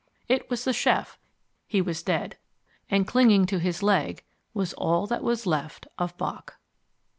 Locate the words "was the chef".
0.49-1.19